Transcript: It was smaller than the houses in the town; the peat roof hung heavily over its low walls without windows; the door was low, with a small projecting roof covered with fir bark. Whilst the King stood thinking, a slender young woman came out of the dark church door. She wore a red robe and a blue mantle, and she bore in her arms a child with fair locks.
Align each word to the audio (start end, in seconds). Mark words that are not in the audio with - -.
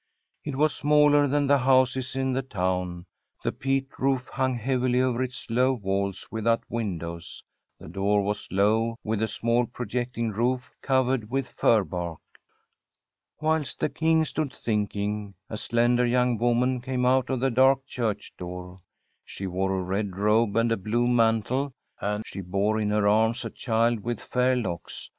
It 0.43 0.55
was 0.55 0.73
smaller 0.75 1.27
than 1.27 1.45
the 1.45 1.59
houses 1.59 2.15
in 2.15 2.31
the 2.33 2.41
town; 2.41 3.05
the 3.43 3.51
peat 3.51 3.87
roof 3.99 4.29
hung 4.29 4.55
heavily 4.57 4.99
over 4.99 5.21
its 5.21 5.47
low 5.47 5.73
walls 5.73 6.27
without 6.31 6.63
windows; 6.69 7.43
the 7.79 7.87
door 7.87 8.23
was 8.23 8.47
low, 8.49 8.95
with 9.03 9.21
a 9.21 9.27
small 9.27 9.67
projecting 9.67 10.31
roof 10.31 10.73
covered 10.81 11.29
with 11.29 11.47
fir 11.47 11.83
bark. 11.83 12.19
Whilst 13.41 13.79
the 13.79 13.89
King 13.89 14.25
stood 14.25 14.55
thinking, 14.55 15.35
a 15.51 15.55
slender 15.59 16.07
young 16.07 16.39
woman 16.39 16.81
came 16.81 17.05
out 17.05 17.29
of 17.29 17.39
the 17.39 17.51
dark 17.51 17.85
church 17.85 18.33
door. 18.39 18.79
She 19.23 19.45
wore 19.45 19.77
a 19.77 19.83
red 19.83 20.17
robe 20.17 20.55
and 20.55 20.71
a 20.71 20.77
blue 20.77 21.05
mantle, 21.05 21.73
and 21.99 22.25
she 22.25 22.41
bore 22.41 22.79
in 22.79 22.89
her 22.89 23.07
arms 23.07 23.45
a 23.45 23.51
child 23.51 23.99
with 23.99 24.19
fair 24.19 24.55
locks. 24.55 25.09